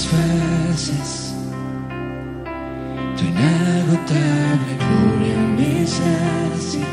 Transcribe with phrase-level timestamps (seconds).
[0.00, 1.12] disfraces
[3.16, 6.92] tu inagotable furia me sacia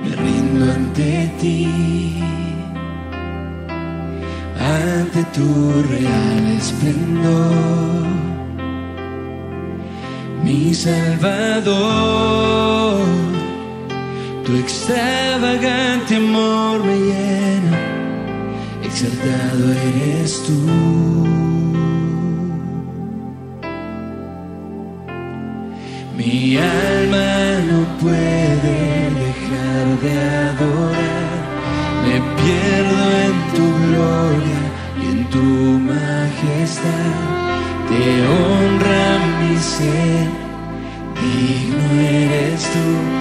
[0.00, 1.60] me rindo ante ti
[4.74, 5.48] ante tu
[5.90, 8.06] real esplendor.
[10.44, 11.76] Mi salvador
[14.44, 17.81] tu extravagante amor me llena
[18.92, 20.58] exaltado eres tú.
[26.16, 27.32] Mi alma
[27.70, 28.76] no puede
[29.24, 30.12] dejar de
[30.50, 31.38] adorar,
[32.04, 34.62] me pierdo en tu gloria
[35.00, 35.46] y en tu
[35.92, 37.14] majestad.
[37.88, 38.04] Te
[38.34, 39.04] honra
[39.40, 40.28] mi ser,
[41.18, 43.11] digno eres tú.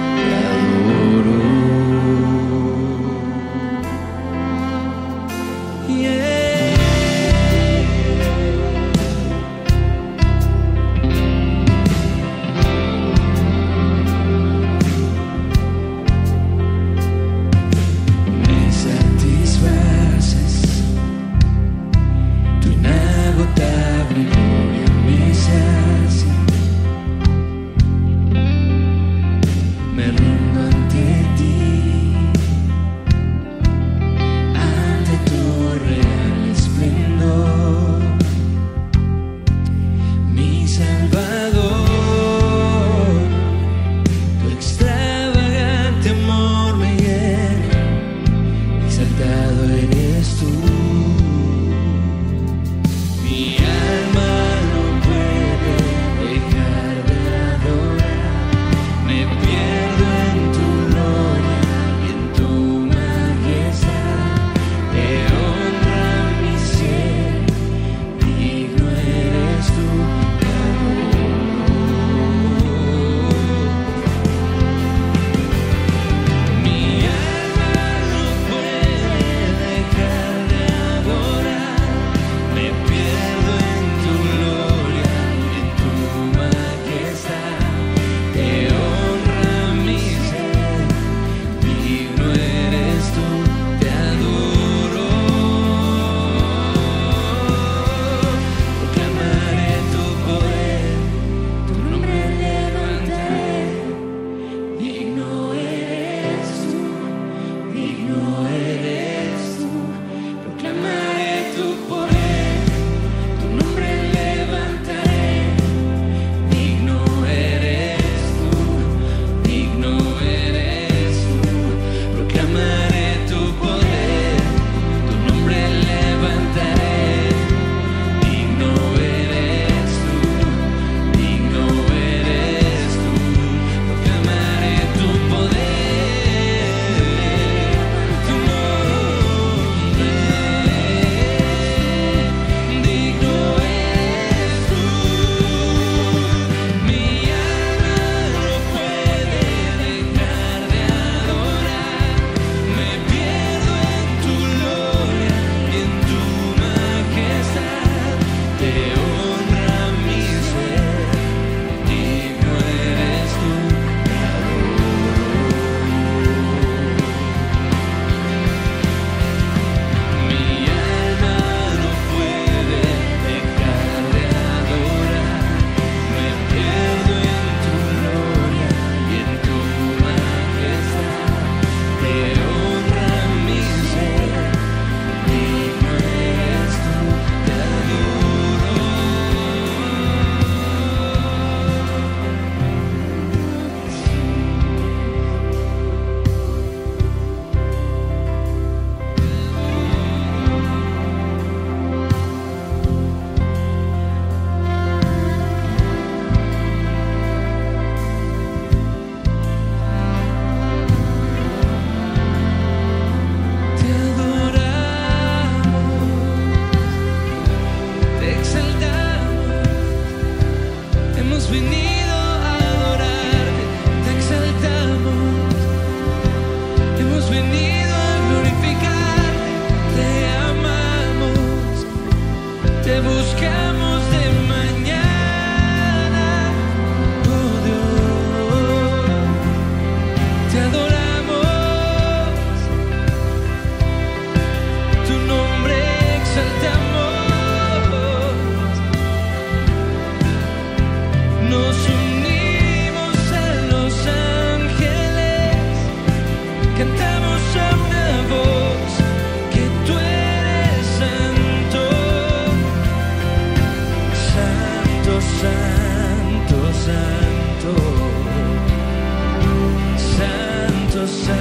[271.01, 271.40] the.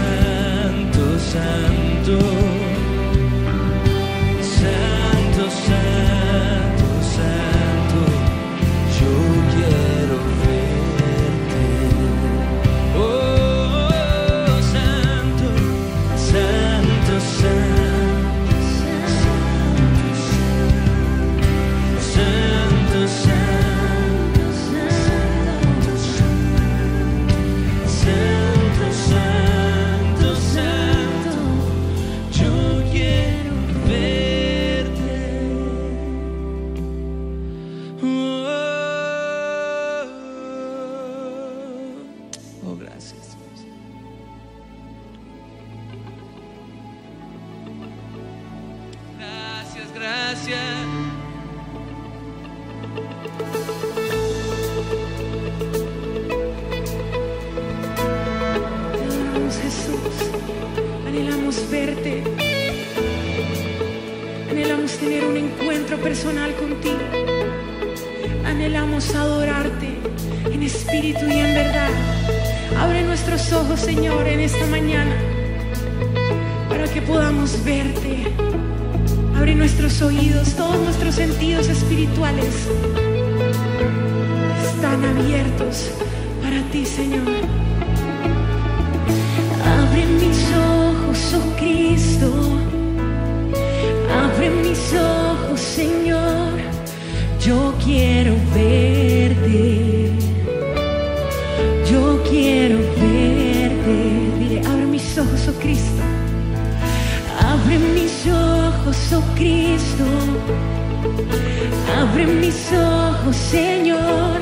[112.39, 114.41] Mis ojos, Señor,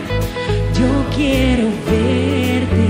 [0.79, 2.89] yo quiero verte.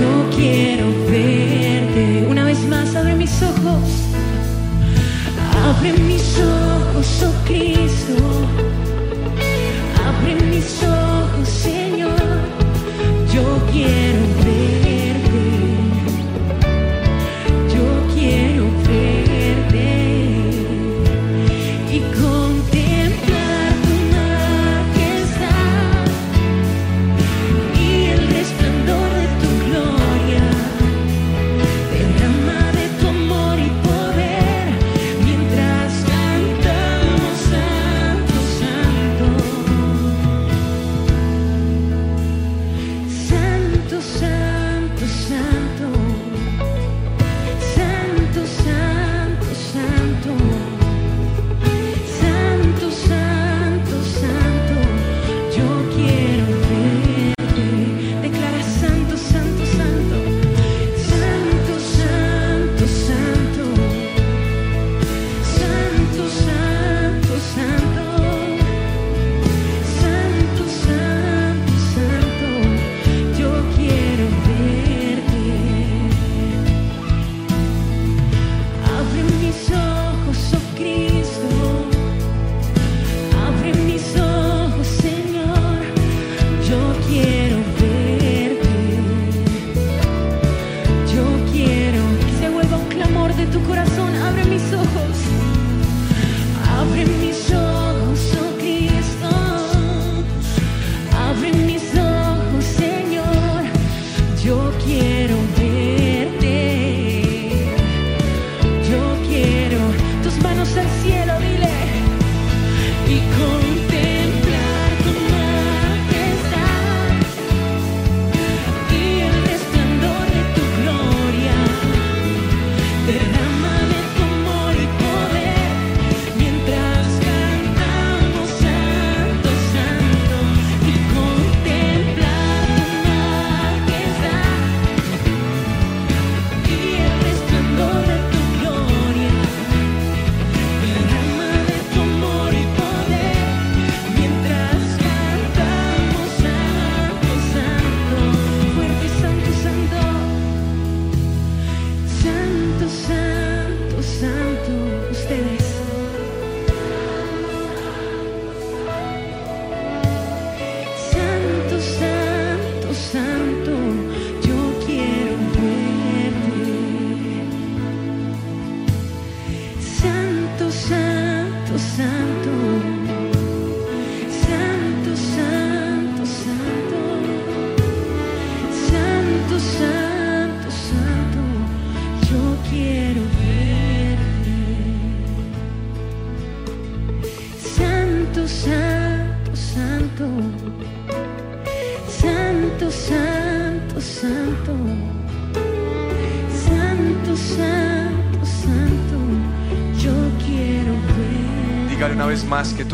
[0.00, 2.26] Yo quiero verte.
[2.28, 3.82] Una vez más, abre mis ojos.
[5.66, 6.53] Abre mis ojos.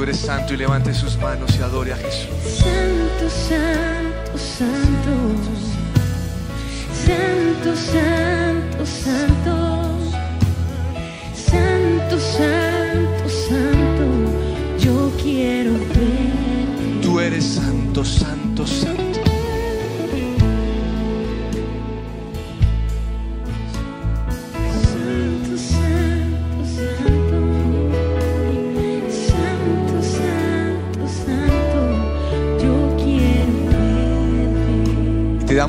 [0.01, 2.31] tú eres santo y levante sus manos y adore a Jesús.
[2.57, 5.13] Santo, santo, santo.
[7.05, 9.99] Santo, santo, santo.
[11.35, 14.79] Santo, santo, santo.
[14.79, 17.03] Yo quiero verte.
[17.03, 19.00] Tú eres santo, santo, santo.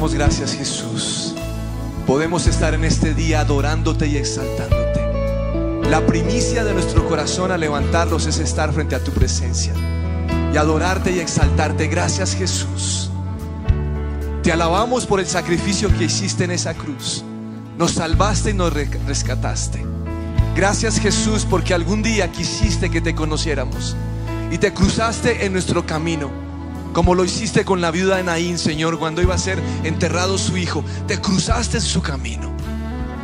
[0.10, 1.36] Gracias Jesús.
[2.08, 5.00] Podemos estar en este día adorándote y exaltándote.
[5.90, 9.74] La primicia de nuestro corazón al levantarlos es estar frente a tu presencia
[10.54, 11.88] y adorarte y exaltarte.
[11.88, 13.12] Gracias Jesús.
[14.42, 17.24] Te alabamos por el sacrificio que hiciste en esa cruz.
[17.78, 19.86] Nos salvaste y nos re- rescataste.
[20.56, 23.96] Gracias Jesús porque algún día quisiste que te conociéramos
[24.52, 26.41] y te cruzaste en nuestro camino.
[26.94, 30.58] Como lo hiciste con la viuda de Naín, Señor, cuando iba a ser enterrado su
[30.58, 30.84] hijo.
[31.08, 32.52] Te cruzaste en su camino.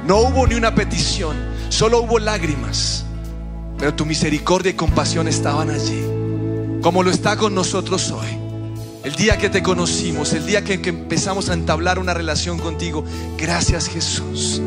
[0.06, 1.36] No hubo ni una petición,
[1.68, 3.04] solo hubo lágrimas.
[3.78, 6.02] Pero tu misericordia y compasión estaban allí.
[6.82, 8.28] Como lo está con nosotros hoy.
[9.04, 13.04] El día que te conocimos, el día que, empezamos a entablar una relación contigo.
[13.38, 14.62] Gracias Jesús.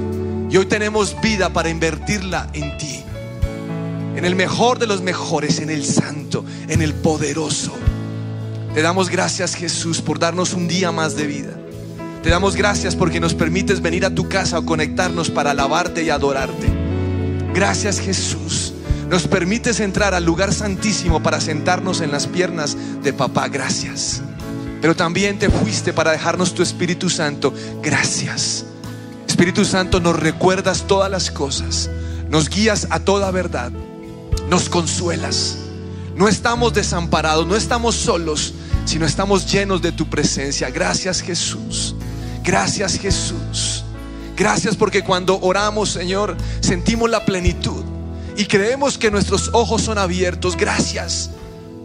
[0.51, 3.03] Y hoy tenemos vida para invertirla en ti.
[4.17, 7.73] En el mejor de los mejores, en el santo, en el poderoso.
[8.75, 11.57] Te damos gracias Jesús por darnos un día más de vida.
[12.23, 16.11] Te damos gracias porque nos permites venir a tu casa o conectarnos para alabarte y
[16.11, 16.69] adorarte.
[17.53, 18.73] Gracias Jesús.
[19.09, 23.49] Nos permites entrar al lugar santísimo para sentarnos en las piernas de papá.
[23.49, 24.23] Gracias.
[24.81, 27.53] Pero también te fuiste para dejarnos tu Espíritu Santo.
[27.83, 28.67] Gracias.
[29.27, 31.91] Espíritu Santo, nos recuerdas todas las cosas.
[32.29, 33.73] Nos guías a toda verdad.
[34.49, 35.59] Nos consuelas.
[36.15, 38.53] No estamos desamparados, no estamos solos,
[38.85, 40.71] sino estamos llenos de tu presencia.
[40.71, 41.95] Gracias Jesús.
[42.43, 43.85] Gracias Jesús.
[44.37, 47.85] Gracias porque cuando oramos, Señor, sentimos la plenitud
[48.37, 50.57] y creemos que nuestros ojos son abiertos.
[50.57, 51.31] Gracias.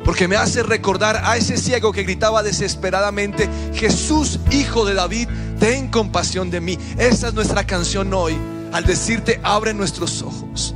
[0.05, 5.27] Porque me hace recordar a ese ciego que gritaba desesperadamente, Jesús, hijo de David,
[5.59, 6.77] ten compasión de mí.
[6.97, 8.37] Esa es nuestra canción hoy,
[8.71, 10.75] al decirte, abre nuestros ojos.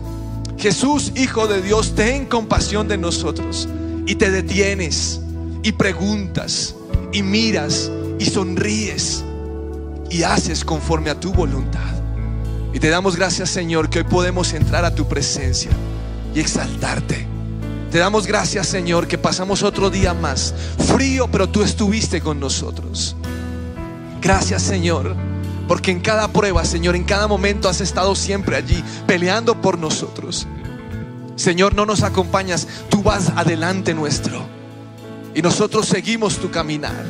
[0.59, 3.69] Jesús, Hijo de Dios, ten compasión de nosotros.
[4.05, 5.21] Y te detienes
[5.63, 6.75] y preguntas
[7.11, 9.23] y miras y sonríes
[10.09, 11.79] y haces conforme a tu voluntad.
[12.73, 15.71] Y te damos gracias, Señor, que hoy podemos entrar a tu presencia
[16.33, 17.27] y exaltarte.
[17.91, 20.53] Te damos gracias, Señor, que pasamos otro día más
[20.93, 23.15] frío, pero tú estuviste con nosotros.
[24.21, 25.15] Gracias, Señor,
[25.67, 30.47] porque en cada prueba, Señor, en cada momento has estado siempre allí peleando por nosotros.
[31.35, 34.58] Señor, no nos acompañas, tú vas adelante nuestro.
[35.36, 37.05] Y nosotros seguimos tu caminar.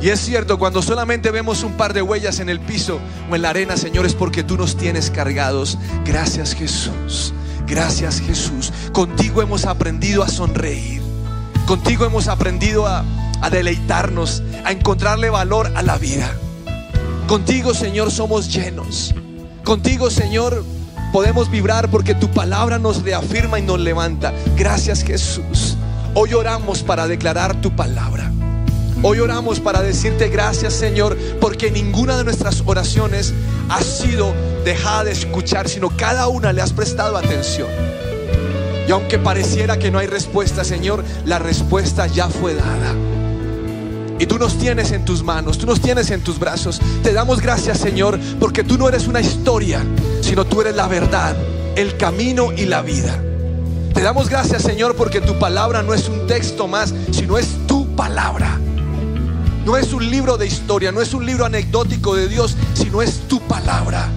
[0.00, 2.98] Y es cierto, cuando solamente vemos un par de huellas en el piso
[3.30, 5.78] o en la arena, Señor, es porque tú nos tienes cargados.
[6.04, 7.32] Gracias Jesús.
[7.68, 8.72] Gracias Jesús.
[8.92, 11.00] Contigo hemos aprendido a sonreír.
[11.66, 13.04] Contigo hemos aprendido a,
[13.40, 16.32] a deleitarnos, a encontrarle valor a la vida.
[17.28, 19.14] Contigo, Señor, somos llenos.
[19.62, 20.64] Contigo, Señor,
[21.12, 24.32] podemos vibrar porque tu palabra nos reafirma y nos levanta.
[24.56, 25.76] Gracias Jesús.
[26.14, 28.30] Hoy oramos para declarar tu palabra.
[29.02, 33.32] Hoy oramos para decirte gracias Señor porque ninguna de nuestras oraciones
[33.70, 37.68] ha sido dejada de escuchar, sino cada una le has prestado atención.
[38.86, 42.94] Y aunque pareciera que no hay respuesta, Señor, la respuesta ya fue dada.
[44.18, 46.78] Y tú nos tienes en tus manos, tú nos tienes en tus brazos.
[47.02, 49.82] Te damos gracias, Señor, porque tú no eres una historia,
[50.20, 51.34] sino tú eres la verdad,
[51.74, 53.18] el camino y la vida.
[53.94, 57.94] Te damos gracias, Señor, porque tu palabra no es un texto más, sino es tu
[57.94, 58.58] palabra.
[59.64, 63.20] No es un libro de historia, no es un libro anecdótico de Dios, sino es
[63.28, 64.08] tu palabra.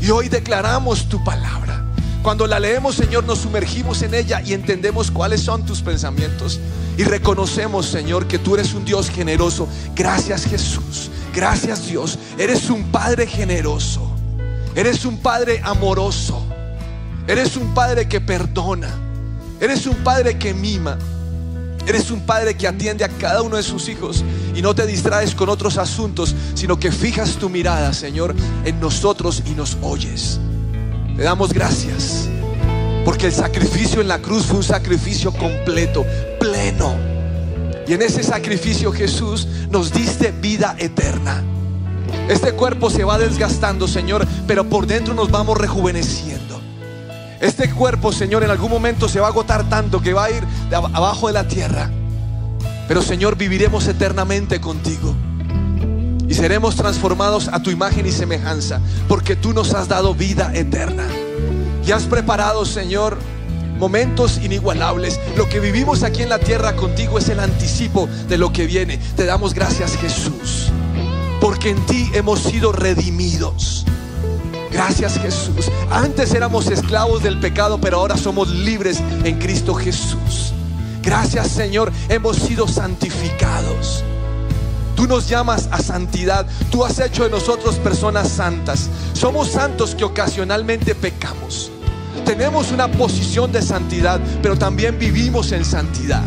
[0.00, 1.84] Y hoy declaramos tu palabra.
[2.22, 6.60] Cuando la leemos, Señor, nos sumergimos en ella y entendemos cuáles son tus pensamientos.
[6.96, 9.68] Y reconocemos, Señor, que tú eres un Dios generoso.
[9.96, 11.10] Gracias Jesús.
[11.34, 12.18] Gracias Dios.
[12.38, 14.08] Eres un Padre generoso.
[14.74, 16.41] Eres un Padre amoroso.
[17.26, 18.90] Eres un Padre que perdona.
[19.60, 20.98] Eres un Padre que mima.
[21.86, 24.24] Eres un padre que atiende a cada uno de sus hijos
[24.54, 29.42] y no te distraes con otros asuntos, sino que fijas tu mirada, Señor, en nosotros
[29.46, 30.38] y nos oyes.
[31.16, 32.28] Te damos gracias
[33.04, 36.06] porque el sacrificio en la cruz fue un sacrificio completo,
[36.38, 36.94] pleno.
[37.86, 41.42] Y en ese sacrificio Jesús nos diste vida eterna.
[42.28, 46.51] Este cuerpo se va desgastando, Señor, pero por dentro nos vamos rejuveneciendo.
[47.42, 50.44] Este cuerpo, Señor, en algún momento se va a agotar tanto que va a ir
[50.70, 51.90] de ab- abajo de la tierra.
[52.86, 55.14] Pero, Señor, viviremos eternamente contigo.
[56.28, 61.02] Y seremos transformados a tu imagen y semejanza, porque tú nos has dado vida eterna.
[61.84, 63.18] Y has preparado, Señor,
[63.76, 65.18] momentos inigualables.
[65.36, 68.98] Lo que vivimos aquí en la tierra contigo es el anticipo de lo que viene.
[69.16, 70.70] Te damos gracias, Jesús,
[71.40, 73.84] porque en ti hemos sido redimidos.
[74.72, 75.70] Gracias Jesús.
[75.90, 80.52] Antes éramos esclavos del pecado, pero ahora somos libres en Cristo Jesús.
[81.02, 84.02] Gracias Señor, hemos sido santificados.
[84.96, 86.46] Tú nos llamas a santidad.
[86.70, 88.88] Tú has hecho de nosotros personas santas.
[89.14, 91.70] Somos santos que ocasionalmente pecamos.
[92.24, 96.22] Tenemos una posición de santidad, pero también vivimos en santidad.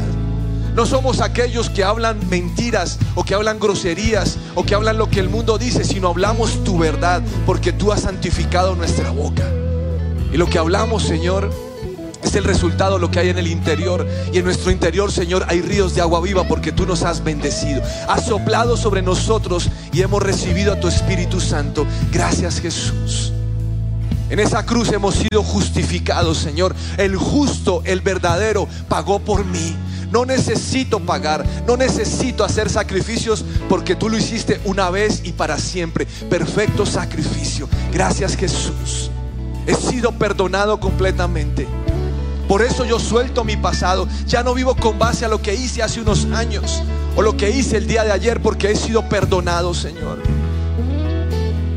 [0.75, 5.22] No somos aquellos que hablan mentiras o que hablan groserías o que hablan lo que
[5.22, 9.50] el mundo dice, sino hablamos tu verdad porque tú has santificado nuestra boca.
[10.34, 11.50] Y lo que hablamos, Señor,
[12.22, 14.05] es el resultado de lo que hay en el interior.
[14.34, 17.81] Y en nuestro interior, Señor, hay ríos de agua viva porque tú nos has bendecido.
[18.09, 21.85] Has soplado sobre nosotros y hemos recibido a tu Espíritu Santo.
[22.11, 23.31] Gracias, Jesús.
[24.29, 26.75] En esa cruz hemos sido justificados, Señor.
[26.98, 29.75] El justo, el verdadero, pagó por mí.
[30.16, 35.58] No necesito pagar, no necesito hacer sacrificios porque tú lo hiciste una vez y para
[35.58, 36.08] siempre.
[36.30, 37.68] Perfecto sacrificio.
[37.92, 39.12] Gracias Jesús.
[39.68, 41.68] He sido perdonado completamente.
[42.48, 44.08] Por eso yo suelto mi pasado.
[44.25, 46.82] Ya no vivo con base a lo que hice hace unos años
[47.18, 50.20] o lo que hice el día de ayer porque he sido perdonado, Señor.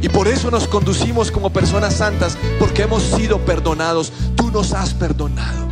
[0.01, 4.12] Y por eso nos conducimos como personas santas porque hemos sido perdonados.
[4.37, 5.67] Tú nos has perdonado.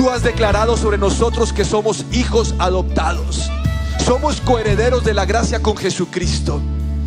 [0.00, 3.50] Tú has declarado sobre nosotros que somos hijos adoptados.
[4.02, 6.58] Somos coherederos de la gracia con Jesucristo.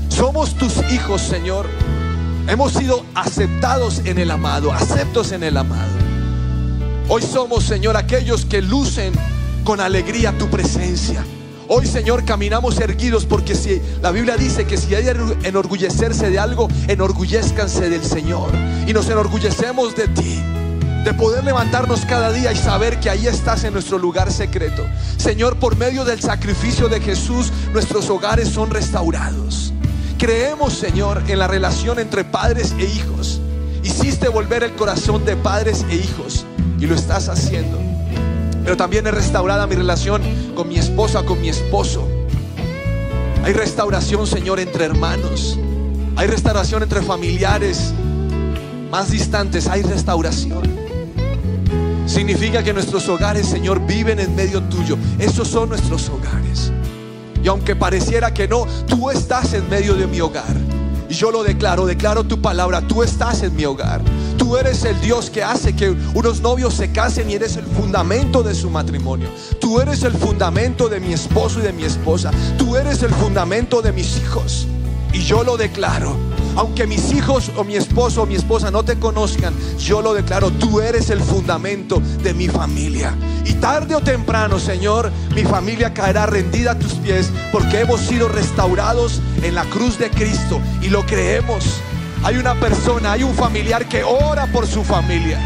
[0.09, 1.65] Somos tus hijos, Señor.
[2.47, 5.89] Hemos sido aceptados en el amado, aceptos en el amado.
[7.09, 9.11] Hoy somos, Señor, aquellos que lucen
[9.63, 11.25] con alegría tu presencia.
[11.67, 15.07] Hoy, Señor, caminamos erguidos porque si la Biblia dice que si hay
[15.41, 18.51] enorgullecerse de algo, enorgullezcanse del Señor.
[18.85, 20.52] Y nos enorgullecemos de ti
[21.03, 24.85] de poder levantarnos cada día y saber que ahí estás en nuestro lugar secreto.
[25.17, 29.73] Señor, por medio del sacrificio de Jesús, nuestros hogares son restaurados.
[30.17, 33.41] Creemos, Señor, en la relación entre padres e hijos.
[33.83, 36.45] Hiciste volver el corazón de padres e hijos
[36.79, 37.77] y lo estás haciendo.
[38.63, 40.21] Pero también es restaurada mi relación
[40.55, 42.07] con mi esposa, con mi esposo.
[43.43, 45.59] Hay restauración, Señor, entre hermanos.
[46.15, 47.91] Hay restauración entre familiares
[48.89, 49.67] más distantes.
[49.67, 50.82] Hay restauración.
[52.05, 54.97] Significa que nuestros hogares, Señor, viven en medio tuyo.
[55.19, 56.71] Esos son nuestros hogares.
[57.43, 60.55] Y aunque pareciera que no, tú estás en medio de mi hogar.
[61.09, 64.01] Y yo lo declaro, declaro tu palabra, tú estás en mi hogar.
[64.37, 68.43] Tú eres el Dios que hace que unos novios se casen y eres el fundamento
[68.43, 69.29] de su matrimonio.
[69.59, 72.31] Tú eres el fundamento de mi esposo y de mi esposa.
[72.57, 74.67] Tú eres el fundamento de mis hijos.
[75.13, 76.32] Y yo lo declaro.
[76.55, 80.51] Aunque mis hijos o mi esposo o mi esposa no te conozcan, yo lo declaro,
[80.51, 83.15] tú eres el fundamento de mi familia.
[83.45, 88.27] Y tarde o temprano, Señor, mi familia caerá rendida a tus pies porque hemos sido
[88.27, 91.81] restaurados en la cruz de Cristo y lo creemos.
[92.23, 95.39] Hay una persona, hay un familiar que ora por su familia.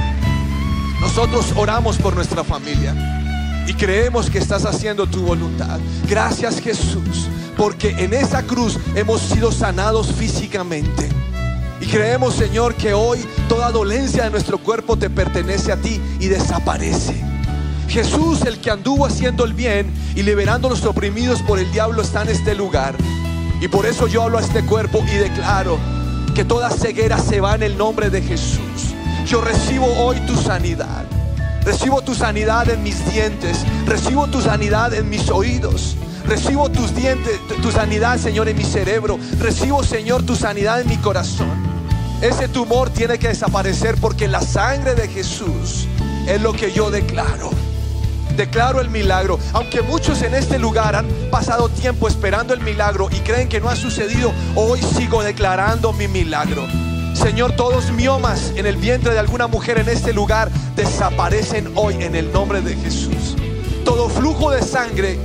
[1.00, 2.94] Nosotros oramos por nuestra familia
[3.66, 5.80] y creemos que estás haciendo tu voluntad.
[6.08, 11.10] Gracias Jesús porque en esa cruz hemos sido sanados físicamente.
[11.82, 16.28] Y creemos, Señor, que hoy toda dolencia de nuestro cuerpo te pertenece a ti y
[16.28, 17.16] desaparece.
[17.88, 22.02] Jesús, el que anduvo haciendo el bien y liberando a los oprimidos por el diablo,
[22.02, 22.96] está en este lugar.
[23.62, 25.78] Y por eso yo hablo a este cuerpo y declaro
[26.36, 28.94] que toda ceguera se va en el nombre de Jesús.
[29.26, 31.06] Yo recibo hoy tu sanidad.
[31.64, 33.66] Recibo tu sanidad en mis dientes.
[33.86, 35.98] Recibo tu sanidad en mis oídos.
[36.28, 39.18] Recibo tus dientes, tu sanidad, Señor, en mi cerebro.
[39.40, 41.48] Recibo, Señor, tu sanidad en mi corazón.
[42.22, 45.88] Ese tumor tiene que desaparecer porque la sangre de Jesús
[46.28, 47.50] es lo que yo declaro.
[48.36, 49.40] Declaro el milagro.
[49.54, 53.70] Aunque muchos en este lugar han pasado tiempo esperando el milagro y creen que no
[53.70, 56.68] ha sucedido, hoy sigo declarando mi milagro.
[57.14, 62.16] Señor, todos miomas en el vientre de alguna mujer en este lugar desaparecen hoy en
[62.16, 63.36] el nombre de Jesús.
[63.86, 65.18] Todo flujo de sangre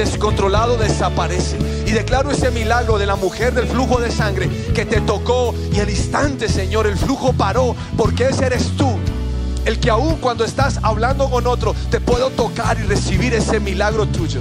[0.00, 1.58] descontrolado desaparece.
[1.86, 5.80] Y declaro ese milagro de la mujer del flujo de sangre que te tocó y
[5.80, 8.88] al instante, Señor, el flujo paró porque ese eres tú.
[9.66, 14.06] El que aún cuando estás hablando con otro, te puedo tocar y recibir ese milagro
[14.06, 14.40] tuyo.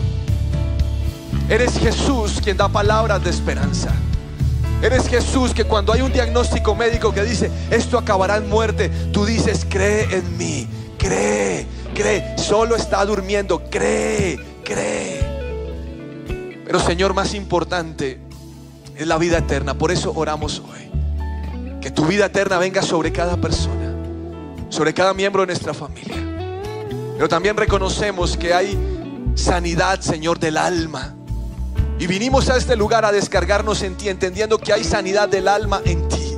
[1.50, 3.90] Eres Jesús quien da palabras de esperanza.
[4.82, 9.26] Eres Jesús que cuando hay un diagnóstico médico que dice, esto acabará en muerte, tú
[9.26, 15.29] dices, cree en mí, cree, cree, solo está durmiendo, cree, cree.
[16.70, 18.20] Pero Señor, más importante
[18.96, 19.74] es la vida eterna.
[19.74, 21.82] Por eso oramos hoy.
[21.82, 23.96] Que tu vida eterna venga sobre cada persona,
[24.70, 26.18] sobre cada miembro de nuestra familia.
[27.16, 28.78] Pero también reconocemos que hay
[29.34, 31.16] sanidad, Señor, del alma.
[31.98, 35.82] Y vinimos a este lugar a descargarnos en ti, entendiendo que hay sanidad del alma
[35.86, 36.36] en ti.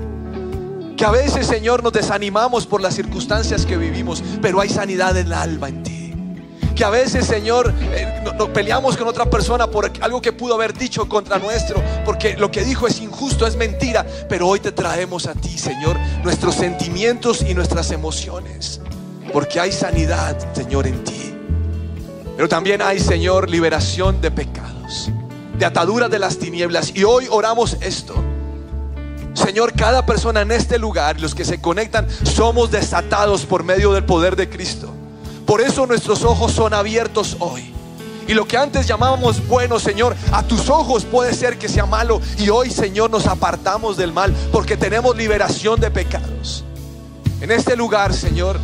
[0.95, 5.33] Que a veces, Señor, nos desanimamos por las circunstancias que vivimos, pero hay sanidad del
[5.33, 6.00] alma en ti
[6.81, 10.55] Que a veces, Señor, eh, no- nos peleamos con otra persona por algo que pudo
[10.55, 14.03] haber dicho contra nuestro, porque lo que dijo es injusto, es mentira.
[14.27, 18.81] Pero hoy te traemos a ti, Señor, nuestros sentimientos y nuestras emociones.
[19.31, 21.35] Porque hay sanidad, Señor, en ti.
[22.35, 25.11] Pero también hay, Señor, liberación de pecados,
[25.59, 26.93] de ataduras de las tinieblas.
[26.95, 28.15] Y hoy oramos esto.
[29.35, 34.03] Señor, cada persona en este lugar, los que se conectan, somos desatados por medio del
[34.03, 34.95] poder de Cristo.
[35.51, 37.73] Por eso nuestros ojos son abiertos hoy.
[38.25, 42.21] Y lo que antes llamábamos bueno, Señor, a tus ojos puede ser que sea malo.
[42.37, 46.63] Y hoy, Señor, nos apartamos del mal porque tenemos liberación de pecados.
[47.41, 48.61] En este lugar, Señor,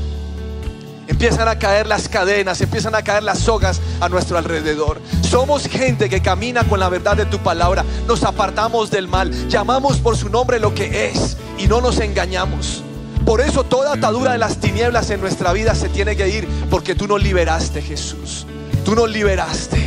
[1.09, 5.01] empiezan a caer las cadenas, empiezan a caer las sogas a nuestro alrededor.
[5.29, 7.83] Somos gente que camina con la verdad de tu palabra.
[8.07, 12.81] Nos apartamos del mal, llamamos por su nombre lo que es y no nos engañamos.
[13.27, 16.95] Por eso toda atadura de las tinieblas en nuestra vida se tiene que ir porque
[16.95, 18.47] tú nos liberaste, Jesús.
[18.85, 19.77] Tú nos liberaste.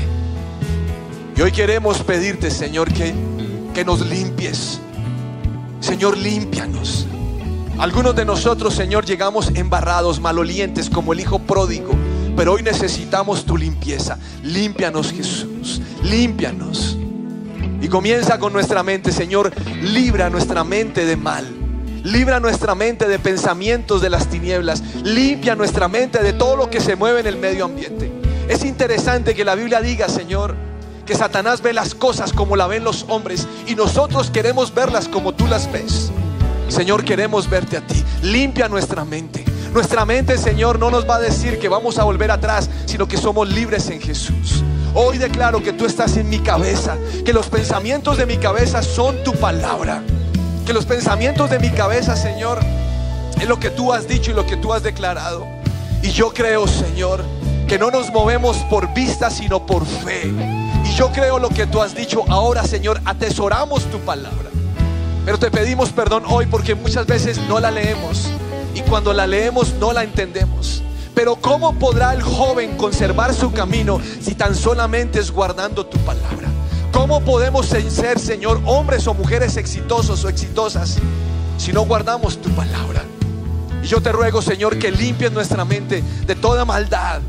[1.35, 3.15] Y hoy queremos pedirte, Señor, que,
[3.73, 4.79] que nos limpies.
[5.81, 7.07] Señor, límpianos.
[7.79, 11.93] Algunos de nosotros, Señor, llegamos embarrados, malolientes, como el hijo pródigo.
[12.37, 14.19] Pero hoy necesitamos tu limpieza.
[14.43, 15.81] Límpianos, Jesús.
[16.03, 16.99] Límpianos.
[17.81, 19.51] Y comienza con nuestra mente, Señor.
[19.81, 21.60] Libra nuestra mente de mal.
[22.05, 24.83] Libra nuestra mente de pensamientos de las tinieblas.
[25.05, 28.11] Limpia nuestra mente de todo lo que se mueve en el medio ambiente.
[28.49, 30.55] Es interesante que la Biblia diga, Señor,
[31.05, 35.33] que Satanás ve las cosas como la ven los hombres y nosotros queremos verlas como
[35.33, 36.11] tú las ves.
[36.69, 38.03] Señor, queremos verte a ti.
[38.23, 39.45] Limpia nuestra mente.
[39.73, 43.17] Nuestra mente, Señor, no nos va a decir que vamos a volver atrás, sino que
[43.17, 44.65] somos libres en Jesús.
[44.95, 49.23] Hoy declaro que tú estás en mi cabeza, que los pensamientos de mi cabeza son
[49.23, 50.03] tu palabra.
[50.67, 52.61] Que los pensamientos de mi cabeza, Señor,
[53.41, 55.47] es lo que tú has dicho y lo que tú has declarado.
[56.03, 57.25] Y yo creo, Señor,
[57.67, 60.33] que no nos movemos por vista, sino por fe.
[60.85, 62.25] Y yo creo lo que tú has dicho.
[62.29, 64.51] Ahora, Señor, atesoramos tu palabra.
[65.25, 68.29] Pero te pedimos perdón hoy porque muchas veces no la leemos.
[68.75, 70.83] Y cuando la leemos no la entendemos.
[71.15, 76.49] Pero ¿cómo podrá el joven conservar su camino si tan solamente es guardando tu palabra?
[76.93, 80.99] ¿Cómo podemos ser, Señor, hombres o mujeres exitosos o exitosas
[81.57, 83.03] si no guardamos tu palabra?
[83.83, 87.21] Y yo te ruego, Señor, que limpies nuestra mente de toda maldad,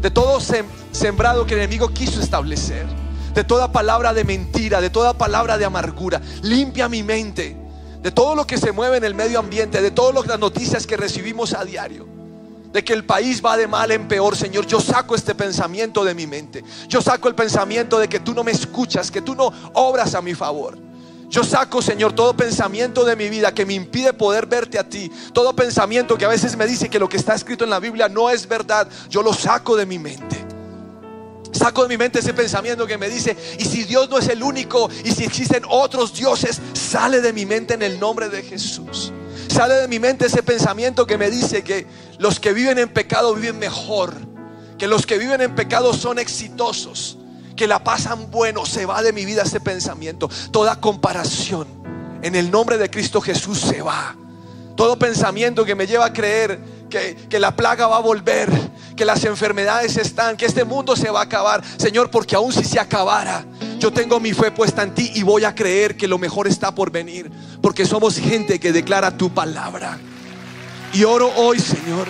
[0.00, 2.86] de todo sem- sembrado que el enemigo quiso establecer,
[3.34, 6.20] de toda palabra de mentira, de toda palabra de amargura.
[6.42, 7.56] Limpia mi mente
[8.02, 10.98] de todo lo que se mueve en el medio ambiente, de todas las noticias que
[10.98, 12.06] recibimos a diario.
[12.74, 14.66] De que el país va de mal en peor, Señor.
[14.66, 16.64] Yo saco este pensamiento de mi mente.
[16.88, 20.20] Yo saco el pensamiento de que tú no me escuchas, que tú no obras a
[20.20, 20.76] mi favor.
[21.30, 25.08] Yo saco, Señor, todo pensamiento de mi vida que me impide poder verte a ti.
[25.32, 28.08] Todo pensamiento que a veces me dice que lo que está escrito en la Biblia
[28.08, 28.88] no es verdad.
[29.08, 30.44] Yo lo saco de mi mente.
[31.52, 34.42] Saco de mi mente ese pensamiento que me dice, y si Dios no es el
[34.42, 39.12] único, y si existen otros dioses, sale de mi mente en el nombre de Jesús.
[39.54, 41.86] Sale de mi mente ese pensamiento que me dice que
[42.18, 44.12] los que viven en pecado viven mejor,
[44.78, 47.18] que los que viven en pecado son exitosos,
[47.54, 48.66] que la pasan bueno.
[48.66, 50.28] Se va de mi vida ese pensamiento.
[50.50, 51.68] Toda comparación
[52.22, 54.16] en el nombre de Cristo Jesús se va.
[54.74, 56.58] Todo pensamiento que me lleva a creer
[57.28, 58.48] que, la plaga va a volver,
[58.96, 61.62] que las enfermedades están, que este mundo se va a acabar.
[61.76, 63.44] Señor, porque aún si se acabara,
[63.78, 66.74] yo tengo mi fe puesta en ti y voy a creer que lo mejor está
[66.74, 67.30] por venir,
[67.60, 69.98] porque somos gente que declara tu palabra.
[70.92, 72.06] Y oro hoy, Señor,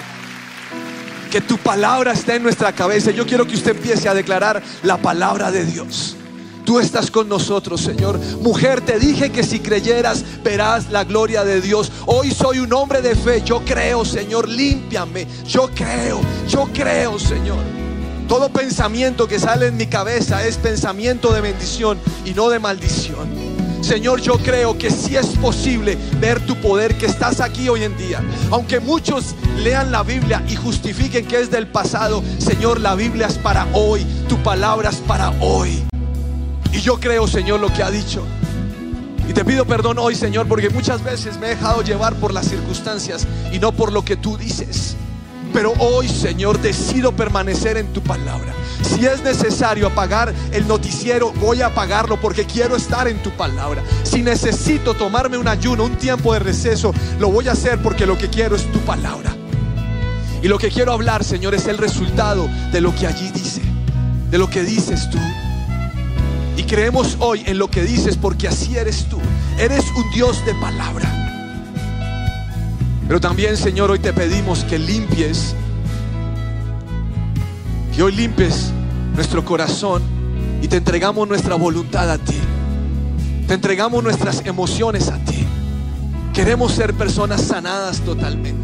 [1.30, 3.10] que tu palabra esté en nuestra cabeza.
[3.10, 6.16] Yo quiero que usted empiece a declarar la palabra de Dios.
[6.64, 8.18] Tú estás con nosotros, Señor.
[8.40, 11.92] Mujer, te dije que si creyeras verás la gloria de Dios.
[12.06, 13.42] Hoy soy un hombre de fe.
[13.44, 15.26] Yo creo, Señor, límpiame.
[15.46, 17.58] Yo creo, yo creo, Señor.
[18.28, 23.28] Todo pensamiento que sale en mi cabeza es pensamiento de bendición y no de maldición.
[23.82, 27.94] Señor, yo creo que sí es posible ver tu poder que estás aquí hoy en
[27.98, 28.22] día.
[28.50, 33.36] Aunque muchos lean la Biblia y justifiquen que es del pasado, Señor, la Biblia es
[33.36, 34.06] para hoy.
[34.26, 35.84] Tu palabra es para hoy.
[36.74, 38.24] Y yo creo, Señor, lo que ha dicho.
[39.28, 42.46] Y te pido perdón hoy, Señor, porque muchas veces me he dejado llevar por las
[42.46, 44.96] circunstancias y no por lo que tú dices.
[45.52, 48.52] Pero hoy, Señor, decido permanecer en tu palabra.
[48.82, 53.84] Si es necesario apagar el noticiero, voy a apagarlo porque quiero estar en tu palabra.
[54.02, 58.18] Si necesito tomarme un ayuno, un tiempo de receso, lo voy a hacer porque lo
[58.18, 59.32] que quiero es tu palabra.
[60.42, 63.62] Y lo que quiero hablar, Señor, es el resultado de lo que allí dice,
[64.28, 65.20] de lo que dices tú.
[66.56, 69.18] Y creemos hoy en lo que dices porque así eres tú.
[69.58, 71.10] Eres un Dios de palabra.
[73.06, 75.54] Pero también, Señor, hoy te pedimos que limpies
[77.94, 78.72] Que hoy limpies
[79.14, 80.02] nuestro corazón
[80.62, 82.38] y te entregamos nuestra voluntad a ti.
[83.46, 85.46] Te entregamos nuestras emociones a ti.
[86.32, 88.63] Queremos ser personas sanadas totalmente.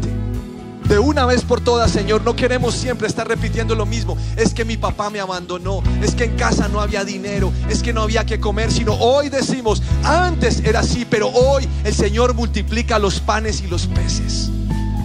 [0.91, 4.17] De una vez por todas, Señor, no queremos siempre estar repitiendo lo mismo.
[4.35, 7.93] Es que mi papá me abandonó, es que en casa no había dinero, es que
[7.93, 12.99] no había que comer, sino hoy decimos, antes era así, pero hoy el Señor multiplica
[12.99, 14.49] los panes y los peces.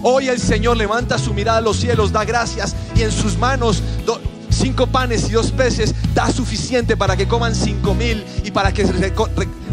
[0.03, 3.81] Hoy el Señor levanta su mirada a los cielos, da gracias y en sus manos
[4.05, 4.19] do-
[4.49, 8.83] cinco panes y dos peces da suficiente para que coman cinco mil y para que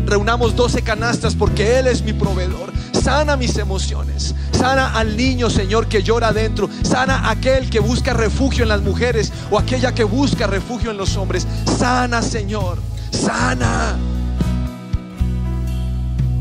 [0.07, 2.73] reunamos doce canastas porque Él es mi proveedor.
[3.05, 8.63] Sana mis emociones, sana al niño, Señor, que llora adentro, sana aquel que busca refugio
[8.63, 11.47] en las mujeres o aquella que busca refugio en los hombres.
[11.79, 12.79] Sana, Señor,
[13.11, 13.99] sana.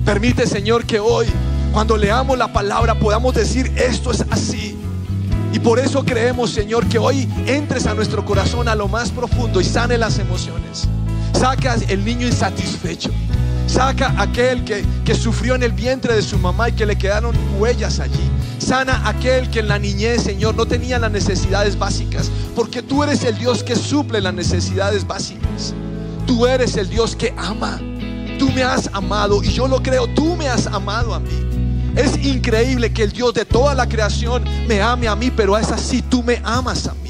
[0.06, 1.28] Permite, Señor, que hoy,
[1.74, 4.78] cuando leamos la palabra, podamos decir, esto es así.
[5.52, 9.60] Y por eso creemos, Señor, que hoy entres a nuestro corazón a lo más profundo
[9.60, 10.88] y sane las emociones.
[11.34, 13.12] Saca el niño insatisfecho.
[13.68, 17.36] Saca aquel que, que sufrió en el vientre de su mamá y que le quedaron
[17.58, 18.30] huellas allí.
[18.60, 22.30] Sana aquel que en la niñez, Señor, no tenía las necesidades básicas.
[22.56, 25.74] Porque tú eres el Dios que suple las necesidades básicas.
[26.26, 27.80] Tú eres el Dios que ama.
[28.40, 30.08] Tú me has amado y yo lo creo.
[30.08, 31.30] Tú me has amado a mí.
[31.96, 35.72] Es increíble que el Dios de toda la creación me ame a mí, pero es
[35.72, 37.03] así, tú me amas a mí.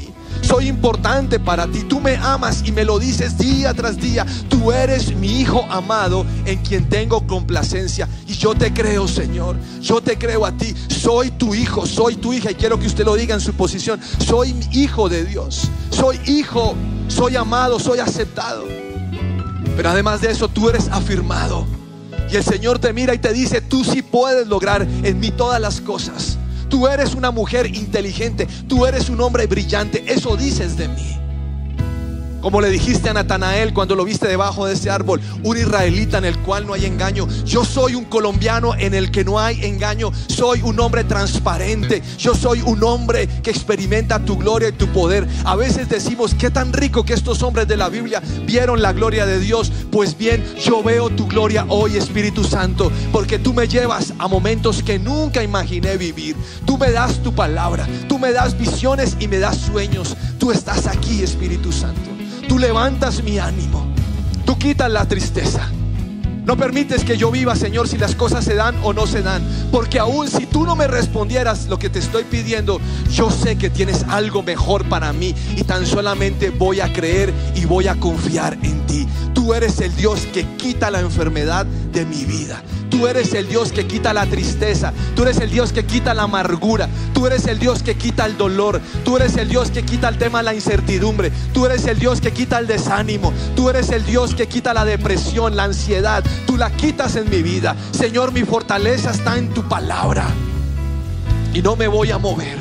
[0.54, 4.24] Soy importante para ti, tú me amas y me lo dices día tras día.
[4.48, 8.08] Tú eres mi hijo amado en quien tengo complacencia.
[8.28, 10.72] Y yo te creo, Señor, yo te creo a ti.
[10.86, 14.00] Soy tu hijo, soy tu hija y quiero que usted lo diga en su posición.
[14.24, 16.76] Soy hijo de Dios, soy hijo,
[17.08, 18.62] soy amado, soy aceptado.
[19.76, 21.66] Pero además de eso, tú eres afirmado.
[22.30, 25.60] Y el Señor te mira y te dice, tú sí puedes lograr en mí todas
[25.60, 26.38] las cosas.
[26.74, 31.23] Tú eres una mujer inteligente, tú eres un hombre brillante, eso dices de mí.
[32.44, 36.26] Como le dijiste a Natanael cuando lo viste debajo de ese árbol, un israelita en
[36.26, 37.26] el cual no hay engaño.
[37.46, 40.12] Yo soy un colombiano en el que no hay engaño.
[40.26, 42.02] Soy un hombre transparente.
[42.18, 45.26] Yo soy un hombre que experimenta tu gloria y tu poder.
[45.46, 49.24] A veces decimos, qué tan rico que estos hombres de la Biblia vieron la gloria
[49.24, 49.72] de Dios.
[49.90, 54.82] Pues bien, yo veo tu gloria hoy, Espíritu Santo, porque tú me llevas a momentos
[54.82, 56.36] que nunca imaginé vivir.
[56.66, 60.14] Tú me das tu palabra, tú me das visiones y me das sueños.
[60.38, 62.13] Tú estás aquí, Espíritu Santo.
[62.48, 63.86] Tú levantas mi ánimo.
[64.44, 65.70] Tú quitas la tristeza.
[66.44, 69.42] No permites que yo viva, Señor, si las cosas se dan o no se dan.
[69.72, 72.80] Porque aún si tú no me respondieras lo que te estoy pidiendo,
[73.10, 75.34] yo sé que tienes algo mejor para mí.
[75.56, 79.08] Y tan solamente voy a creer y voy a confiar en ti.
[79.32, 82.62] Tú eres el Dios que quita la enfermedad de mi vida.
[82.94, 84.92] Tú eres el Dios que quita la tristeza.
[85.16, 86.88] Tú eres el Dios que quita la amargura.
[87.12, 88.80] Tú eres el Dios que quita el dolor.
[89.04, 91.32] Tú eres el Dios que quita el tema de la incertidumbre.
[91.52, 93.32] Tú eres el Dios que quita el desánimo.
[93.56, 96.22] Tú eres el Dios que quita la depresión, la ansiedad.
[96.46, 97.74] Tú la quitas en mi vida.
[97.90, 100.28] Señor, mi fortaleza está en tu palabra.
[101.52, 102.58] Y no me voy a mover.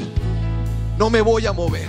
[0.98, 1.88] No me voy a mover.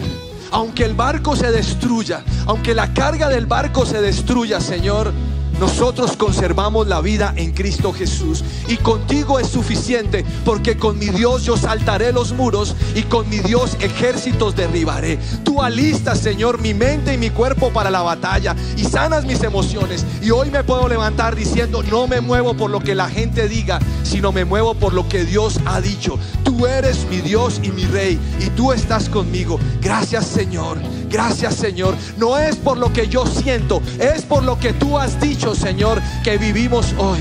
[0.51, 5.15] Aunque el barco se destruya, aunque la carga del barco se destruya, Señor,
[5.61, 8.45] nosotros conservamos la vida en Cristo Jesús.
[8.69, 13.39] Y contigo es suficiente, porque con mi Dios yo saltaré los muros y con mi
[13.39, 15.19] Dios ejércitos derribaré.
[15.45, 20.05] Tú alistas, Señor, mi mente y mi cuerpo para la batalla y sanas mis emociones.
[20.23, 23.79] Y hoy me puedo levantar diciendo, no me muevo por lo que la gente diga,
[24.03, 26.19] sino me muevo por lo que Dios ha dicho.
[26.45, 29.59] Tú eres mi Dios y mi Rey y tú estás conmigo.
[29.81, 30.79] Gracias, Señor.
[31.09, 31.95] Gracias, Señor.
[32.17, 36.01] No es por lo que yo siento, es por lo que tú has dicho, Señor,
[36.23, 37.19] que vivimos hoy.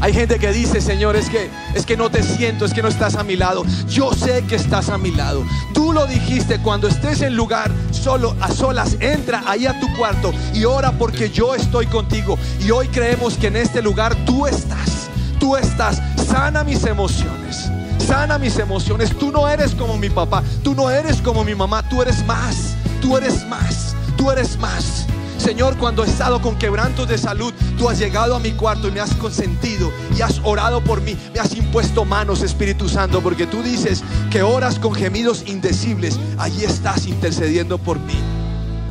[0.00, 2.88] Hay gente que dice, Señor, es que es que no te siento, es que no
[2.88, 3.64] estás a mi lado.
[3.88, 5.42] Yo sé que estás a mi lado.
[5.72, 10.34] Tú lo dijiste cuando estés en lugar solo a solas, entra ahí a tu cuarto
[10.52, 12.38] y ora porque yo estoy contigo.
[12.60, 15.08] Y hoy creemos que en este lugar tú estás.
[15.40, 16.02] Tú estás.
[16.28, 17.70] Sana mis emociones.
[18.06, 19.16] Sana mis emociones.
[19.16, 20.42] Tú no eres como mi papá.
[20.62, 21.82] Tú no eres como mi mamá.
[21.88, 22.74] Tú eres más.
[23.00, 23.94] Tú eres más.
[24.16, 25.06] Tú eres más.
[25.46, 28.90] Señor, cuando he estado con quebrantos de salud, tú has llegado a mi cuarto y
[28.90, 33.46] me has consentido y has orado por mí, me has impuesto manos, Espíritu Santo, porque
[33.46, 38.18] tú dices que oras con gemidos indecibles, allí estás intercediendo por mí.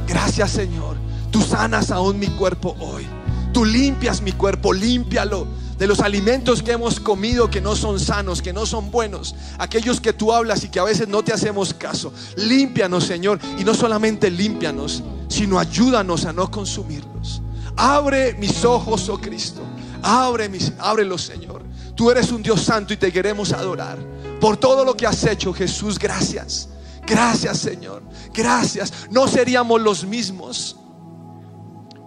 [0.08, 0.96] Gracias, Señor.
[1.30, 3.06] Tú sanas aún mi cuerpo hoy.
[3.52, 8.42] Tú limpias mi cuerpo, límpialo de los alimentos que hemos comido que no son sanos,
[8.42, 11.74] que no son buenos, aquellos que tú hablas y que a veces no te hacemos
[11.74, 12.14] caso.
[12.38, 17.42] Límpianos, Señor, y no solamente límpianos, sino ayúdanos a no consumirlos.
[17.76, 19.62] Abre mis ojos, oh Cristo.
[20.02, 21.64] Abre mis, ábrelos, Señor.
[21.96, 23.98] Tú eres un Dios santo y te queremos adorar.
[24.40, 26.70] Por todo lo que has hecho, Jesús, gracias.
[27.06, 28.04] Gracias, Señor.
[28.34, 28.94] Gracias.
[29.12, 30.78] No seríamos los mismos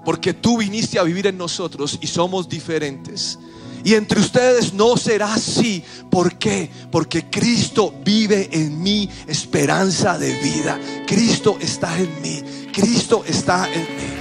[0.05, 3.39] porque tú viniste a vivir en nosotros y somos diferentes.
[3.85, 5.83] Y entre ustedes no será así.
[6.11, 6.71] ¿Por qué?
[6.91, 10.79] Porque Cristo vive en mí esperanza de vida.
[11.07, 12.43] Cristo está en mí.
[12.73, 14.19] Cristo está en mí.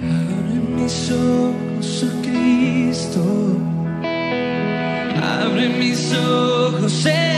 [0.00, 3.22] Abre mis ojos, Cristo.
[5.22, 7.37] Abre mis ojos.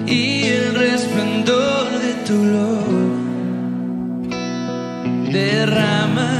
[0.06, 3.22] y el resplandor de tu gloria.
[5.32, 6.32] Derrama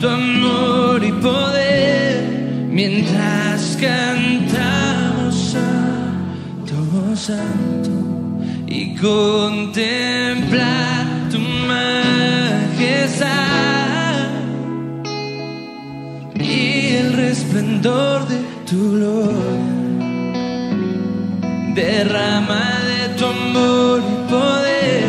[0.00, 2.12] tu amor y poder
[2.70, 6.76] mientras cantamos Santo,
[7.16, 7.94] Santo
[8.66, 10.19] y contemplar.
[17.82, 19.74] de tu gloria.
[21.74, 25.04] Derrama de tu amor y poder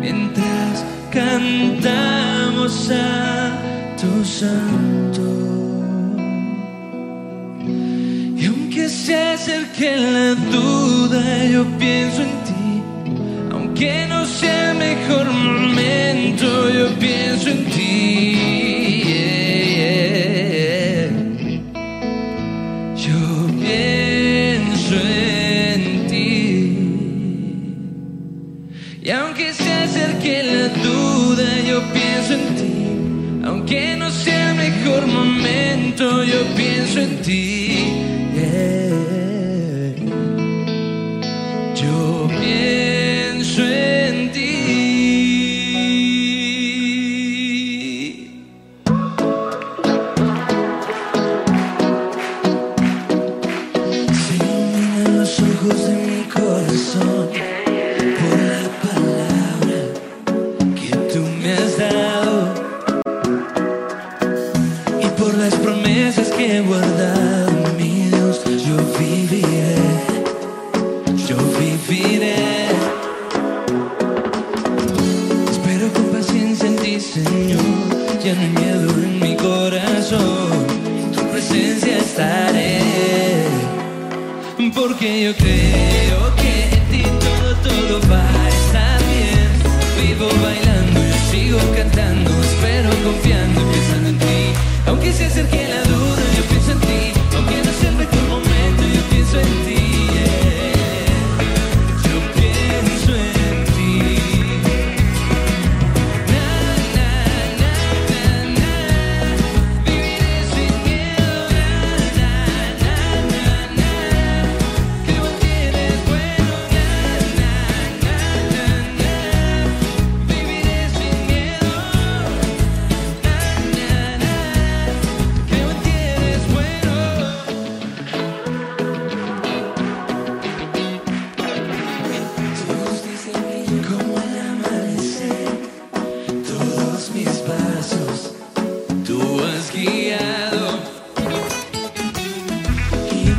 [0.00, 3.50] mientras cantamos a
[4.00, 5.26] tu santo.
[8.36, 12.11] Y aunque se acerque la duda, yo pienso
[29.82, 33.46] acerque la duda, yo pienso en ti.
[33.46, 38.11] Aunque no sea el mejor momento, yo pienso en ti.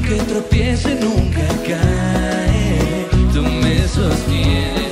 [0.03, 4.82] que tropiece nunca cae, tú me sostienes.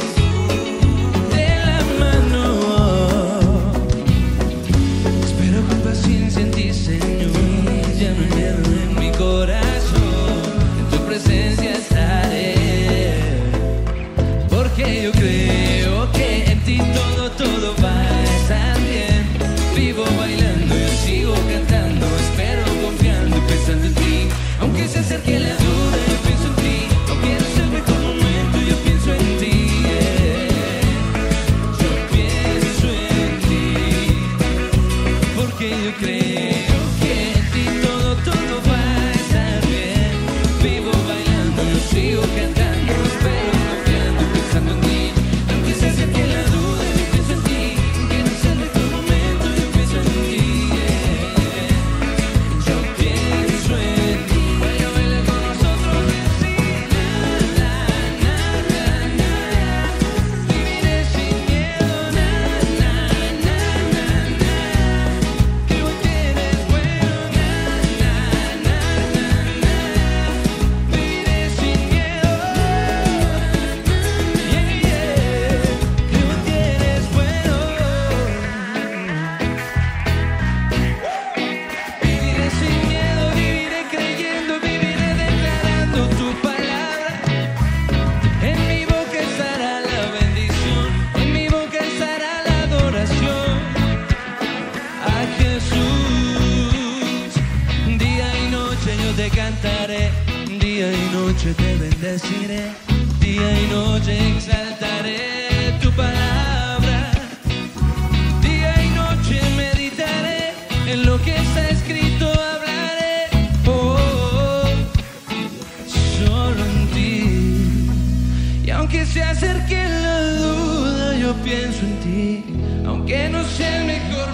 [119.41, 122.43] Acerque la duda, yo pienso en ti.
[122.85, 124.31] Aunque no sea el mejor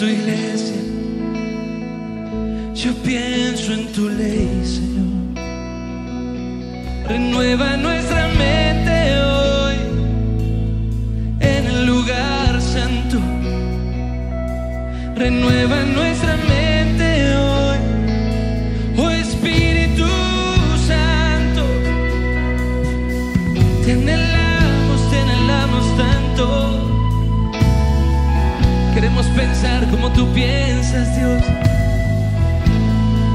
[0.00, 0.80] tu iglesia.
[2.74, 4.48] Yo pienso en tu ley,
[30.40, 31.42] piensas, Dios.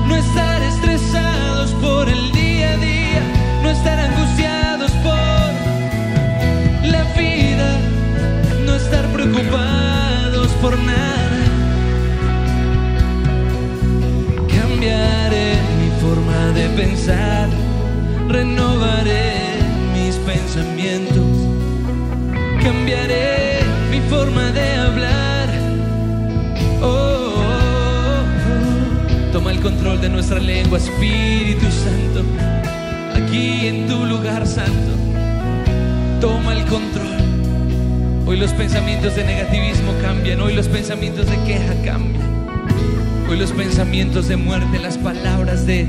[0.08, 3.22] No estar estresados por el día a día,
[3.62, 5.50] no estar angustiados por
[6.94, 7.70] la vida,
[8.66, 11.42] no estar preocupados por nada.
[14.58, 15.50] Cambiaré
[15.82, 17.50] mi forma de pensar,
[18.30, 19.34] renovaré
[19.96, 21.34] mis pensamientos,
[22.64, 23.60] cambiaré
[23.92, 24.75] mi forma de
[29.66, 32.22] control de nuestra lengua, Espíritu Santo,
[33.16, 34.92] aquí en tu lugar santo.
[36.22, 37.18] Toma el control.
[38.28, 42.24] Hoy los pensamientos de negativismo cambian, hoy los pensamientos de queja cambian.
[43.28, 45.88] Hoy los pensamientos de muerte, las palabras de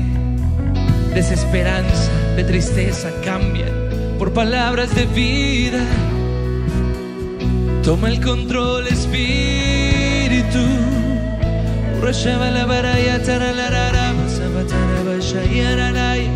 [1.13, 3.69] desesperanza, de tristeza cambian
[4.17, 5.85] por palabras de vida.
[7.83, 10.96] Toma el control, Espíritu.
[13.27, 16.31] Taralarara, basabatarabashayaralaya.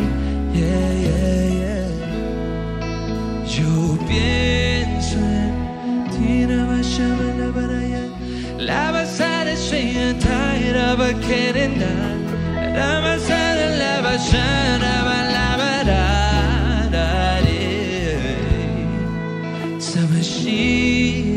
[0.54, 1.88] Yeah, yeah, yeah.
[3.48, 6.46] Yo pienso en ti.
[9.74, 11.56] seeing tired of a kid.
[11.56, 11.82] And
[12.78, 14.06] I'm a sad love,
[14.96, 16.04] I'm a lava da.
[19.80, 21.33] So machine.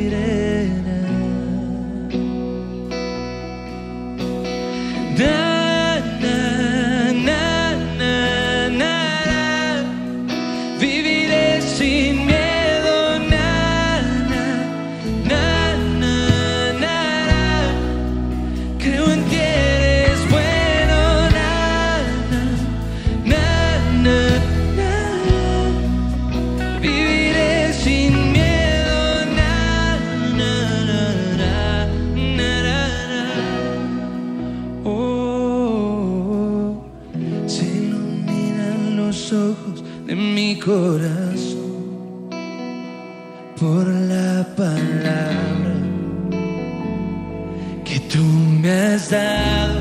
[39.16, 42.28] Los ojos de mi corazón
[43.58, 45.74] por la palabra
[47.82, 48.22] que tú
[48.60, 49.80] me has dado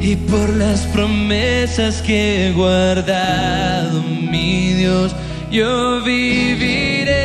[0.00, 5.14] y por las promesas que he guardado, mi Dios,
[5.50, 7.16] yo viviré,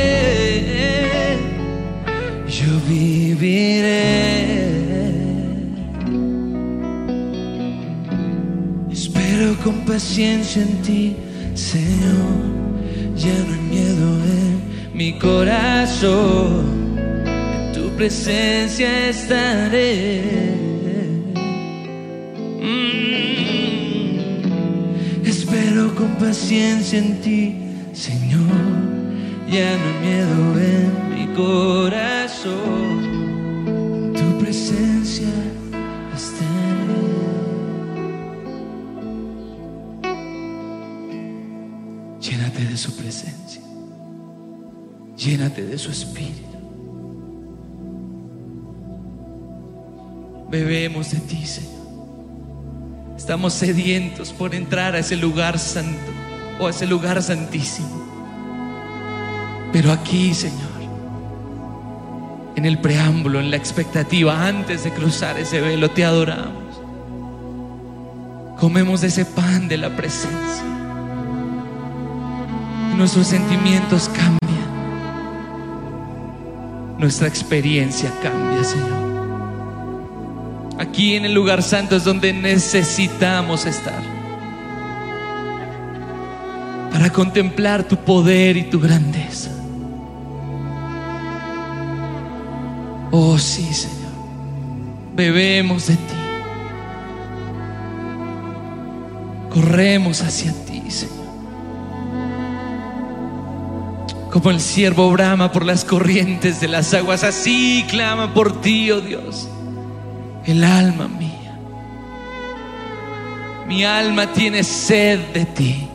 [2.48, 4.75] yo viviré.
[9.66, 11.16] Con paciencia en ti,
[11.54, 12.54] Señor.
[13.16, 14.62] Ya no hay miedo en
[14.94, 16.94] mi corazón.
[17.74, 20.22] Tu presencia estaré.
[22.62, 24.16] Mm.
[25.26, 27.56] Espero con paciencia en ti,
[27.92, 28.62] Señor.
[29.50, 32.95] Ya no hay miedo en mi corazón.
[42.76, 43.62] De su presencia.
[45.16, 46.42] Llénate de su espíritu.
[50.50, 51.72] Bebemos de ti, Señor.
[53.16, 56.12] Estamos sedientos por entrar a ese lugar santo
[56.60, 58.04] o a ese lugar santísimo.
[59.72, 60.76] Pero aquí, Señor,
[62.56, 66.82] en el preámbulo, en la expectativa, antes de cruzar ese velo, te adoramos.
[68.60, 70.85] Comemos de ese pan de la presencia.
[72.96, 74.38] Nuestros sentimientos cambian.
[76.98, 79.06] Nuestra experiencia cambia, Señor.
[80.78, 84.02] Aquí en el lugar santo es donde necesitamos estar.
[86.90, 89.50] Para contemplar tu poder y tu grandeza.
[93.10, 93.96] Oh sí, Señor.
[95.14, 96.14] Bebemos de ti.
[99.50, 101.15] Corremos hacia ti, Señor.
[104.36, 109.00] Como el siervo brama por las corrientes de las aguas, así clama por ti, oh
[109.00, 109.48] Dios.
[110.44, 111.58] El alma mía.
[113.66, 115.88] Mi alma tiene sed de ti.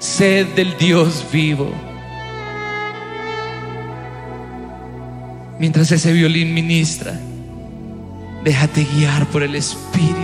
[0.00, 1.70] Sed del Dios vivo.
[5.60, 7.16] Mientras ese violín ministra,
[8.42, 10.23] déjate guiar por el Espíritu.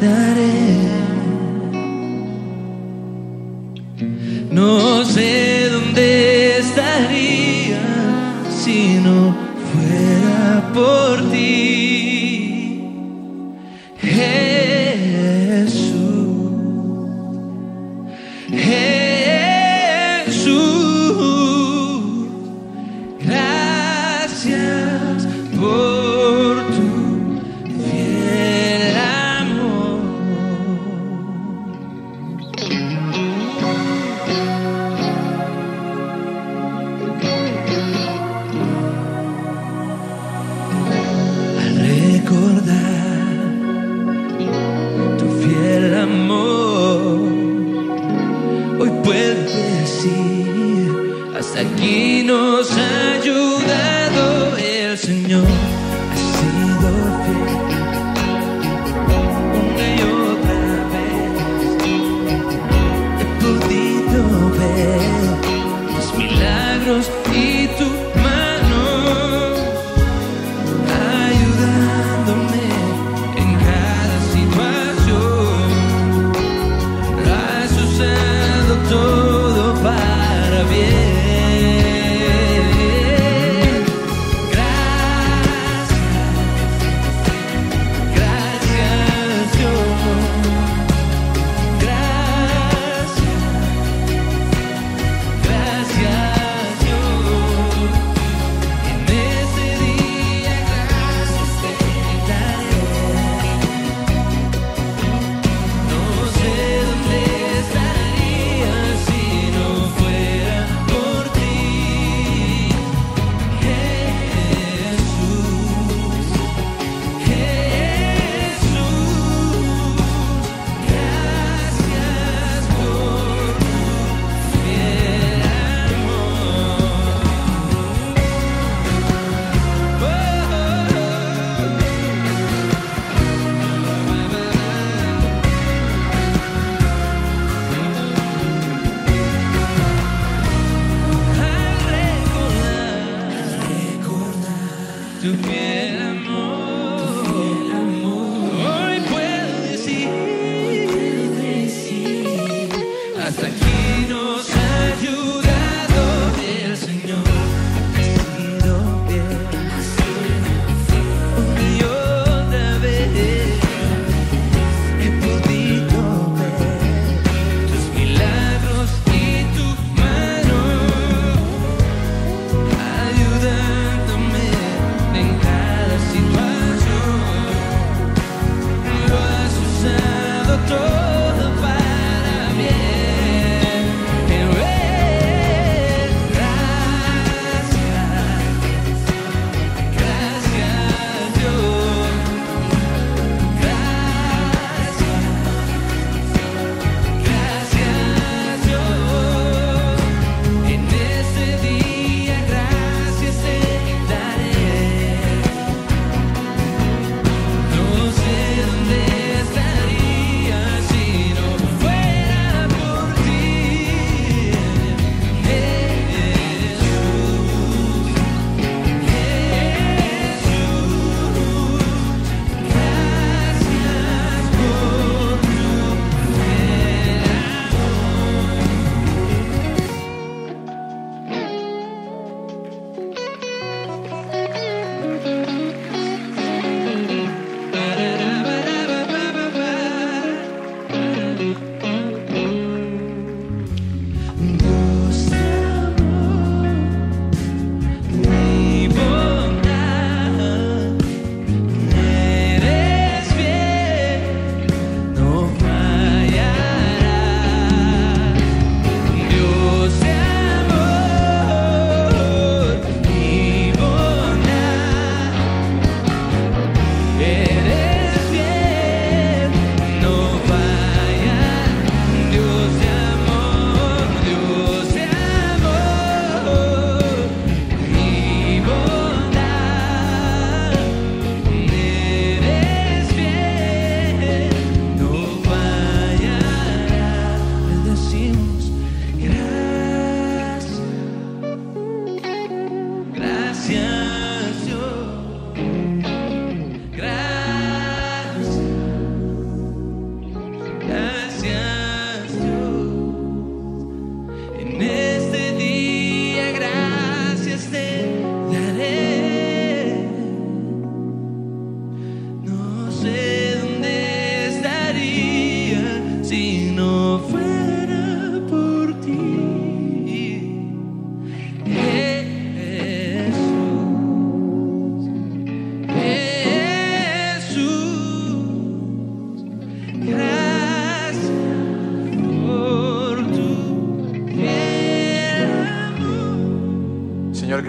[0.00, 1.09] Te daré.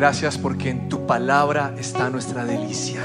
[0.01, 3.03] Gracias porque en tu palabra está nuestra delicia.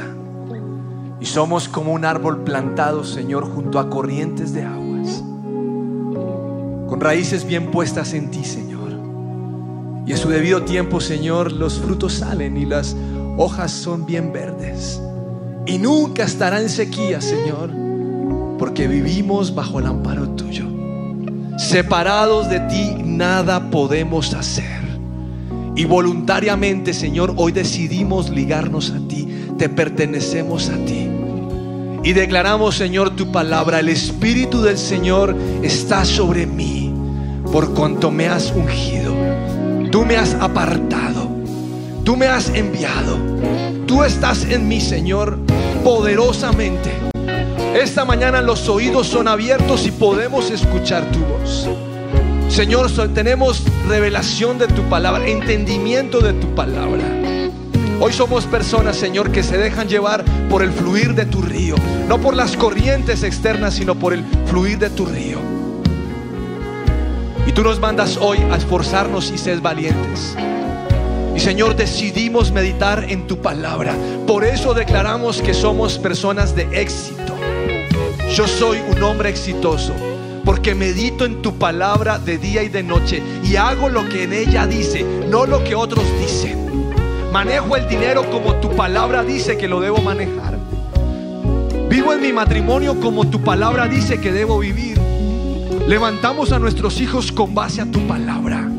[1.20, 5.22] Y somos como un árbol plantado, Señor, junto a corrientes de aguas.
[6.88, 8.99] Con raíces bien puestas en ti, Señor.
[10.07, 12.97] Y en su debido tiempo, Señor, los frutos salen y las
[13.36, 14.99] hojas son bien verdes.
[15.66, 17.72] Y nunca estará en sequía, Señor,
[18.59, 20.64] porque vivimos bajo el amparo tuyo.
[21.59, 24.86] Separados de ti, nada podemos hacer.
[25.77, 29.29] Y voluntariamente, Señor, hoy decidimos ligarnos a ti.
[29.59, 31.09] Te pertenecemos a ti.
[32.03, 33.81] Y declaramos, Señor, tu palabra.
[33.81, 36.95] El Espíritu del Señor está sobre mí
[37.53, 39.14] por cuanto me has ungido.
[39.91, 41.29] Tú me has apartado.
[42.05, 43.18] Tú me has enviado.
[43.87, 45.39] Tú estás en mí, Señor,
[45.85, 46.91] poderosamente.
[47.74, 51.68] Esta mañana los oídos son abiertos y podemos escuchar tu voz.
[52.49, 57.05] Señor, tenemos revelación de tu palabra, entendimiento de tu palabra.
[58.01, 61.74] Hoy somos personas, Señor, que se dejan llevar por el fluir de tu río,
[62.09, 65.38] no por las corrientes externas, sino por el fluir de tu río.
[67.47, 70.34] Y tú nos mandas hoy a esforzarnos y ser valientes.
[71.34, 73.94] Y Señor, decidimos meditar en tu palabra.
[74.26, 77.34] Por eso declaramos que somos personas de éxito.
[78.34, 79.92] Yo soy un hombre exitoso
[80.47, 84.32] porque medito en tu palabra de día y de noche y hago lo que en
[84.32, 86.92] ella dice, no lo que otros dicen.
[87.32, 90.57] Manejo el dinero como tu palabra dice que lo debo manejar.
[91.90, 94.97] Vivo en mi matrimonio como tu palabra dice que debo vivir.
[95.88, 98.70] Levantamos a nuestros hijos con base a tu palabra.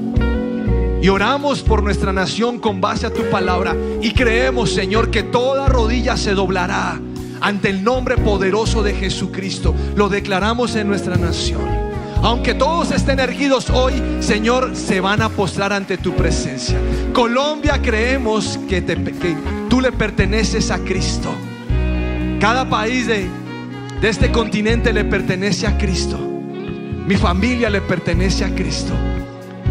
[1.01, 3.75] Y oramos por nuestra nación con base a tu palabra.
[4.01, 7.01] Y creemos, Señor, que toda rodilla se doblará
[7.41, 9.73] ante el nombre poderoso de Jesucristo.
[9.95, 11.61] Lo declaramos en nuestra nación.
[12.23, 16.77] Aunque todos estén erguidos hoy, Señor, se van a postrar ante tu presencia.
[17.13, 19.35] Colombia creemos que, te- que
[19.69, 21.29] tú le perteneces a Cristo.
[22.39, 23.27] Cada país de,
[24.01, 26.17] de este continente le pertenece a Cristo.
[27.07, 28.93] Mi familia le pertenece a Cristo.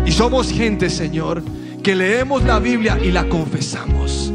[0.04, 1.42] Y somos gente, Señor,
[1.82, 4.32] que leemos la Biblia y la confesamos.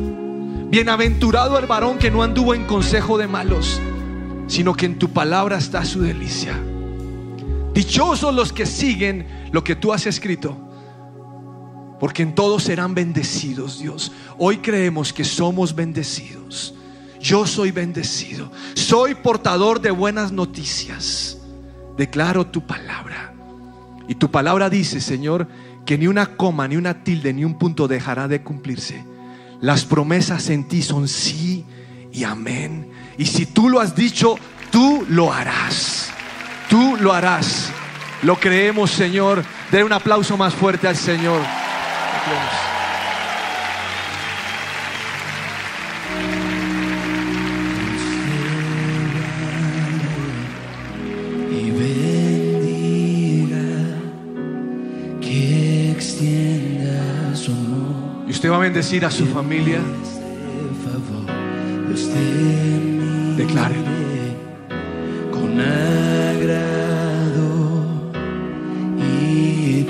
[0.71, 3.81] Bienaventurado el varón que no anduvo en consejo de malos,
[4.47, 6.57] sino que en tu palabra está su delicia.
[7.73, 10.57] Dichosos los que siguen lo que tú has escrito,
[11.99, 14.13] porque en todos serán bendecidos, Dios.
[14.37, 16.73] Hoy creemos que somos bendecidos.
[17.19, 18.49] Yo soy bendecido.
[18.73, 21.37] Soy portador de buenas noticias.
[21.97, 23.33] Declaro tu palabra.
[24.07, 25.49] Y tu palabra dice, Señor,
[25.85, 29.10] que ni una coma, ni una tilde, ni un punto dejará de cumplirse.
[29.61, 31.63] Las promesas en ti son sí
[32.11, 32.91] y amén.
[33.17, 34.37] Y si tú lo has dicho,
[34.71, 36.09] tú lo harás.
[36.69, 37.71] Tú lo harás.
[38.23, 39.43] Lo creemos, Señor.
[39.71, 41.41] Den un aplauso más fuerte al Señor.
[58.71, 59.81] Bendecir a su familia.
[61.89, 63.83] de Declárelo.
[65.29, 66.71] con agrado
[68.97, 69.83] y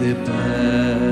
[0.00, 1.10] dé paz.